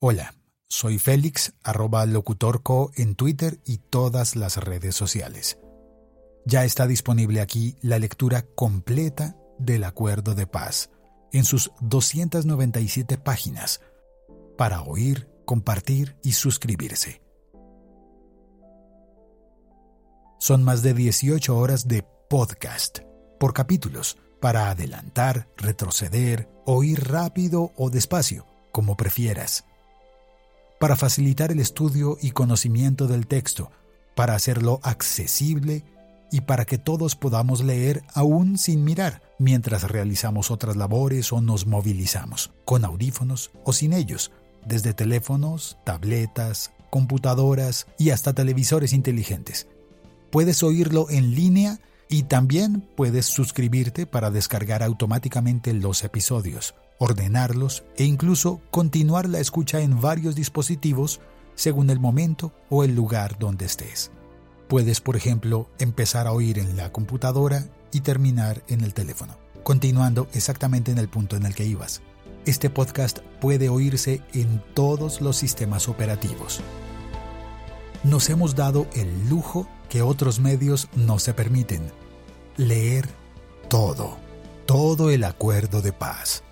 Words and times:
Hola, 0.00 0.36
soy 0.68 1.00
Félix, 1.00 1.54
arroba 1.64 2.06
locutorco 2.06 2.92
en 2.94 3.16
Twitter 3.16 3.58
y 3.64 3.78
todas 3.78 4.36
las 4.36 4.56
redes 4.56 4.94
sociales. 4.94 5.58
Ya 6.46 6.64
está 6.64 6.86
disponible 6.86 7.40
aquí 7.40 7.76
la 7.82 7.98
lectura 7.98 8.42
completa 8.54 9.36
del 9.58 9.82
Acuerdo 9.82 10.36
de 10.36 10.46
Paz 10.46 10.90
en 11.32 11.44
sus 11.44 11.72
297 11.80 13.18
páginas 13.18 13.80
para 14.56 14.82
oír, 14.82 15.28
compartir 15.44 16.16
y 16.22 16.34
suscribirse. 16.34 17.20
Son 20.38 20.62
más 20.62 20.82
de 20.84 20.94
18 20.94 21.58
horas 21.58 21.88
de 21.88 22.04
podcast 22.30 23.00
por 23.40 23.52
capítulos 23.52 24.16
para 24.40 24.70
adelantar, 24.70 25.48
retroceder, 25.56 26.48
oír 26.66 27.08
rápido 27.08 27.72
o 27.74 27.90
despacio, 27.90 28.46
como 28.70 28.96
prefieras. 28.96 29.64
Para 30.78 30.94
facilitar 30.94 31.50
el 31.50 31.58
estudio 31.58 32.18
y 32.22 32.30
conocimiento 32.30 33.08
del 33.08 33.26
texto, 33.26 33.72
para 34.14 34.34
hacerlo 34.34 34.78
accesible 34.84 35.82
y 36.30 36.42
para 36.42 36.66
que 36.66 36.78
todos 36.78 37.16
podamos 37.16 37.64
leer 37.64 38.04
aún 38.14 38.58
sin 38.58 38.84
mirar, 38.84 39.22
mientras 39.38 39.82
realizamos 39.82 40.52
otras 40.52 40.76
labores 40.76 41.32
o 41.32 41.40
nos 41.40 41.66
movilizamos, 41.66 42.52
con 42.64 42.84
audífonos 42.84 43.50
o 43.64 43.72
sin 43.72 43.92
ellos, 43.92 44.30
desde 44.66 44.94
teléfonos, 44.94 45.78
tabletas, 45.84 46.70
computadoras 46.90 47.88
y 47.98 48.10
hasta 48.10 48.32
televisores 48.32 48.92
inteligentes. 48.92 49.66
Puedes 50.30 50.62
oírlo 50.62 51.10
en 51.10 51.34
línea 51.34 51.80
y 52.08 52.24
también 52.24 52.80
puedes 52.96 53.26
suscribirte 53.26 54.06
para 54.06 54.30
descargar 54.30 54.82
automáticamente 54.82 55.72
los 55.74 56.04
episodios, 56.04 56.74
ordenarlos 56.98 57.84
e 57.96 58.04
incluso 58.04 58.60
continuar 58.70 59.28
la 59.28 59.40
escucha 59.40 59.80
en 59.80 60.00
varios 60.00 60.34
dispositivos 60.34 61.20
según 61.54 61.90
el 61.90 62.00
momento 62.00 62.52
o 62.70 62.84
el 62.84 62.94
lugar 62.94 63.38
donde 63.38 63.66
estés. 63.66 64.10
Puedes, 64.68 65.00
por 65.00 65.16
ejemplo, 65.16 65.68
empezar 65.78 66.26
a 66.26 66.32
oír 66.32 66.58
en 66.58 66.76
la 66.76 66.92
computadora 66.92 67.66
y 67.92 68.00
terminar 68.00 68.62
en 68.68 68.82
el 68.82 68.94
teléfono, 68.94 69.36
continuando 69.62 70.28
exactamente 70.34 70.92
en 70.92 70.98
el 70.98 71.08
punto 71.08 71.36
en 71.36 71.46
el 71.46 71.54
que 71.54 71.64
ibas. 71.64 72.02
Este 72.46 72.70
podcast 72.70 73.18
puede 73.40 73.68
oírse 73.68 74.22
en 74.32 74.62
todos 74.74 75.20
los 75.20 75.36
sistemas 75.36 75.88
operativos. 75.88 76.60
Nos 78.04 78.30
hemos 78.30 78.54
dado 78.54 78.86
el 78.94 79.28
lujo 79.28 79.66
que 79.88 80.02
otros 80.02 80.38
medios 80.38 80.88
no 80.94 81.18
se 81.18 81.34
permiten. 81.34 81.90
Leer 82.58 83.08
todo, 83.68 84.16
todo 84.66 85.10
el 85.10 85.22
acuerdo 85.22 85.80
de 85.80 85.92
paz. 85.92 86.42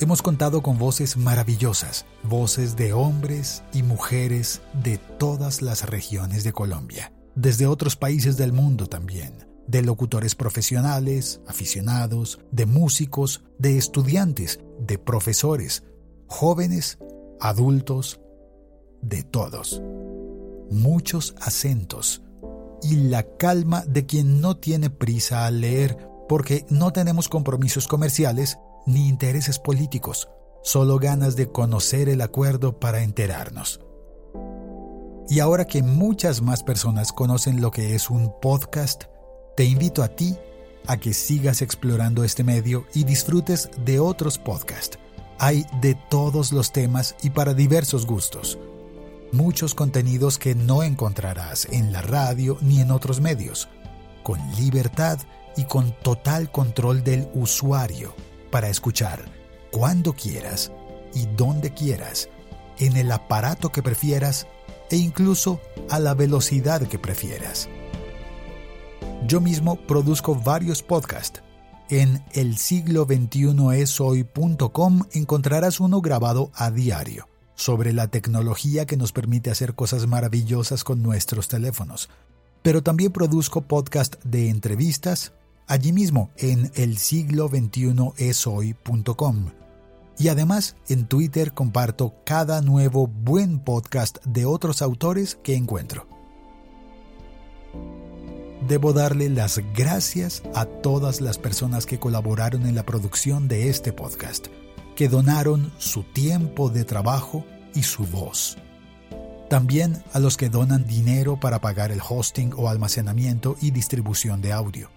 Hemos 0.00 0.22
contado 0.22 0.62
con 0.62 0.78
voces 0.78 1.18
maravillosas, 1.18 2.06
voces 2.22 2.74
de 2.74 2.94
hombres 2.94 3.62
y 3.74 3.82
mujeres 3.82 4.62
de 4.82 4.96
todas 4.96 5.60
las 5.60 5.90
regiones 5.90 6.42
de 6.42 6.54
Colombia, 6.54 7.12
desde 7.34 7.66
otros 7.66 7.96
países 7.96 8.38
del 8.38 8.54
mundo 8.54 8.86
también, 8.86 9.46
de 9.66 9.82
locutores 9.82 10.34
profesionales, 10.34 11.42
aficionados, 11.46 12.40
de 12.50 12.64
músicos, 12.64 13.44
de 13.58 13.76
estudiantes, 13.76 14.60
de 14.80 14.96
profesores, 14.96 15.82
jóvenes, 16.28 16.96
adultos, 17.42 18.20
de 19.02 19.22
todos. 19.22 19.82
Muchos 20.70 21.34
acentos, 21.42 22.22
y 22.82 22.96
la 22.96 23.22
calma 23.36 23.84
de 23.86 24.06
quien 24.06 24.40
no 24.40 24.56
tiene 24.56 24.90
prisa 24.90 25.46
al 25.46 25.60
leer 25.60 25.98
porque 26.28 26.66
no 26.68 26.92
tenemos 26.92 27.28
compromisos 27.28 27.86
comerciales 27.86 28.58
ni 28.86 29.08
intereses 29.08 29.58
políticos, 29.58 30.28
solo 30.62 30.98
ganas 30.98 31.36
de 31.36 31.50
conocer 31.50 32.08
el 32.08 32.20
acuerdo 32.20 32.78
para 32.78 33.02
enterarnos. 33.02 33.80
Y 35.28 35.40
ahora 35.40 35.64
que 35.64 35.82
muchas 35.82 36.40
más 36.40 36.62
personas 36.62 37.12
conocen 37.12 37.60
lo 37.60 37.70
que 37.70 37.94
es 37.94 38.10
un 38.10 38.32
podcast, 38.40 39.04
te 39.56 39.64
invito 39.64 40.02
a 40.02 40.08
ti 40.08 40.36
a 40.86 40.98
que 40.98 41.14
sigas 41.14 41.62
explorando 41.62 42.22
este 42.22 42.44
medio 42.44 42.86
y 42.94 43.04
disfrutes 43.04 43.70
de 43.84 43.98
otros 43.98 44.38
podcasts. 44.38 44.98
Hay 45.38 45.66
de 45.80 45.96
todos 46.08 46.52
los 46.52 46.72
temas 46.72 47.16
y 47.22 47.30
para 47.30 47.54
diversos 47.54 48.06
gustos 48.06 48.56
muchos 49.32 49.74
contenidos 49.74 50.38
que 50.38 50.54
no 50.54 50.82
encontrarás 50.82 51.66
en 51.70 51.92
la 51.92 52.02
radio 52.02 52.58
ni 52.60 52.80
en 52.80 52.90
otros 52.90 53.20
medios, 53.20 53.68
con 54.22 54.38
libertad 54.56 55.18
y 55.56 55.64
con 55.64 55.92
total 56.02 56.50
control 56.50 57.02
del 57.02 57.28
usuario 57.34 58.14
para 58.50 58.68
escuchar 58.68 59.24
cuando 59.70 60.12
quieras 60.12 60.72
y 61.14 61.26
donde 61.36 61.72
quieras, 61.72 62.28
en 62.78 62.96
el 62.96 63.10
aparato 63.10 63.70
que 63.70 63.82
prefieras 63.82 64.46
e 64.90 64.96
incluso 64.96 65.60
a 65.90 65.98
la 65.98 66.14
velocidad 66.14 66.82
que 66.82 66.98
prefieras. 66.98 67.68
Yo 69.26 69.40
mismo 69.40 69.76
produzco 69.76 70.34
varios 70.34 70.82
podcasts. 70.82 71.42
En 71.88 72.24
el 72.32 72.58
siglo 72.58 73.06
21 73.06 73.72
esoy.com 73.72 75.02
encontrarás 75.12 75.80
uno 75.80 76.00
grabado 76.00 76.50
a 76.54 76.70
diario 76.70 77.28
sobre 77.56 77.92
la 77.92 78.08
tecnología 78.08 78.86
que 78.86 78.96
nos 78.96 79.12
permite 79.12 79.50
hacer 79.50 79.74
cosas 79.74 80.06
maravillosas 80.06 80.84
con 80.84 81.02
nuestros 81.02 81.48
teléfonos. 81.48 82.08
Pero 82.62 82.82
también 82.82 83.12
produzco 83.12 83.62
podcast 83.62 84.16
de 84.24 84.50
entrevistas 84.50 85.32
allí 85.66 85.92
mismo 85.92 86.30
en 86.36 86.70
el 86.74 86.98
siglo 86.98 87.48
21 87.48 88.14
esoy.com. 88.16 89.50
Y 90.18 90.28
además 90.28 90.76
en 90.88 91.06
Twitter 91.06 91.52
comparto 91.52 92.14
cada 92.24 92.62
nuevo 92.62 93.06
buen 93.06 93.58
podcast 93.58 94.24
de 94.24 94.46
otros 94.46 94.80
autores 94.80 95.38
que 95.42 95.54
encuentro. 95.56 96.06
Debo 98.66 98.92
darle 98.92 99.28
las 99.28 99.60
gracias 99.74 100.42
a 100.54 100.64
todas 100.64 101.20
las 101.20 101.38
personas 101.38 101.86
que 101.86 102.00
colaboraron 102.00 102.66
en 102.66 102.74
la 102.74 102.84
producción 102.84 103.48
de 103.48 103.68
este 103.68 103.92
podcast 103.92 104.48
que 104.96 105.08
donaron 105.08 105.72
su 105.78 106.02
tiempo 106.02 106.70
de 106.70 106.84
trabajo 106.84 107.44
y 107.74 107.84
su 107.84 108.04
voz. 108.04 108.56
También 109.48 110.02
a 110.12 110.18
los 110.18 110.36
que 110.36 110.48
donan 110.48 110.86
dinero 110.86 111.38
para 111.38 111.60
pagar 111.60 111.92
el 111.92 112.00
hosting 112.00 112.52
o 112.56 112.68
almacenamiento 112.68 113.56
y 113.60 113.70
distribución 113.70 114.40
de 114.40 114.52
audio. 114.52 114.90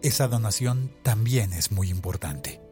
Esa 0.00 0.28
donación 0.28 0.90
también 1.02 1.52
es 1.52 1.70
muy 1.72 1.90
importante. 1.90 2.62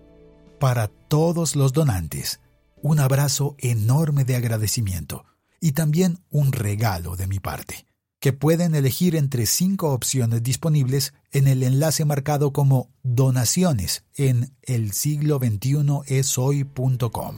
Para 0.58 0.88
todos 0.88 1.56
los 1.56 1.72
donantes, 1.72 2.40
un 2.80 3.00
abrazo 3.00 3.56
enorme 3.58 4.24
de 4.24 4.36
agradecimiento 4.36 5.24
y 5.60 5.72
también 5.72 6.20
un 6.30 6.52
regalo 6.52 7.16
de 7.16 7.26
mi 7.26 7.38
parte 7.40 7.89
que 8.20 8.34
pueden 8.34 8.74
elegir 8.74 9.16
entre 9.16 9.46
cinco 9.46 9.92
opciones 9.92 10.42
disponibles 10.42 11.14
en 11.32 11.48
el 11.48 11.62
enlace 11.62 12.04
marcado 12.04 12.52
como 12.52 12.90
donaciones 13.02 14.04
en 14.14 14.54
el 14.62 14.92
siglo 14.92 15.38
21 15.38 16.02
esoy.com. 16.06 17.36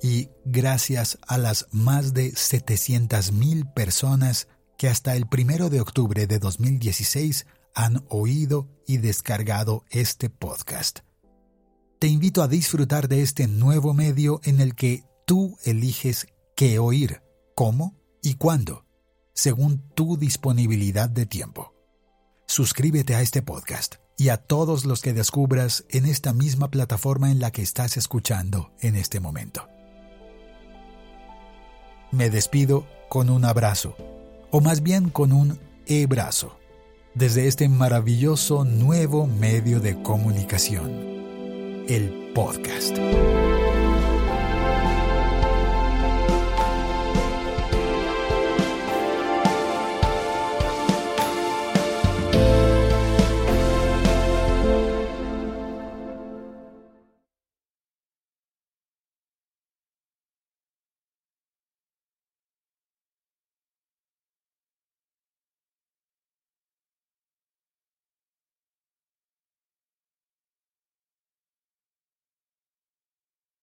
Y 0.00 0.28
gracias 0.44 1.18
a 1.26 1.36
las 1.36 1.66
más 1.72 2.14
de 2.14 2.32
700.000 2.32 3.74
personas 3.74 4.46
que 4.78 4.88
hasta 4.88 5.16
el 5.16 5.26
primero 5.26 5.68
de 5.68 5.80
octubre 5.80 6.28
de 6.28 6.38
2016 6.38 7.46
han 7.74 8.04
oído 8.08 8.68
y 8.86 8.98
descargado 8.98 9.84
este 9.90 10.30
podcast. 10.30 11.00
Te 11.98 12.06
invito 12.06 12.42
a 12.42 12.48
disfrutar 12.48 13.08
de 13.08 13.22
este 13.22 13.48
nuevo 13.48 13.94
medio 13.94 14.40
en 14.44 14.60
el 14.60 14.76
que 14.76 15.04
tú 15.26 15.58
eliges 15.64 16.28
qué 16.54 16.78
oír, 16.78 17.22
cómo 17.54 17.96
y 18.26 18.34
cuándo, 18.34 18.84
según 19.34 19.78
tu 19.94 20.16
disponibilidad 20.16 21.08
de 21.08 21.26
tiempo. 21.26 21.74
Suscríbete 22.48 23.14
a 23.14 23.20
este 23.20 23.40
podcast 23.40 23.96
y 24.16 24.30
a 24.30 24.36
todos 24.36 24.84
los 24.84 25.00
que 25.00 25.12
descubras 25.12 25.84
en 25.90 26.06
esta 26.06 26.32
misma 26.32 26.68
plataforma 26.68 27.30
en 27.30 27.38
la 27.38 27.52
que 27.52 27.62
estás 27.62 27.96
escuchando 27.96 28.72
en 28.80 28.96
este 28.96 29.20
momento. 29.20 29.68
Me 32.10 32.28
despido 32.28 32.88
con 33.08 33.30
un 33.30 33.44
abrazo, 33.44 33.94
o 34.50 34.60
más 34.60 34.82
bien 34.82 35.08
con 35.08 35.30
un 35.30 35.60
e-brazo, 35.86 36.58
desde 37.14 37.46
este 37.46 37.68
maravilloso 37.68 38.64
nuevo 38.64 39.28
medio 39.28 39.78
de 39.78 40.02
comunicación, 40.02 40.90
el 41.86 42.32
podcast. 42.34 42.96